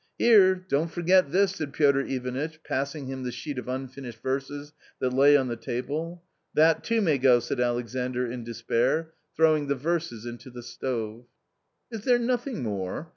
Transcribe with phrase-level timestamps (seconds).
[0.17, 5.13] "Here, don't forget this!" said Piotr Ivanitch, passing him the sheet of unfinished verses that
[5.13, 6.23] lay on the table."
[6.55, 11.25] That too may go!" said Alexander in despair, throwing the verses into the stove."
[11.91, 13.09] Is there nothing more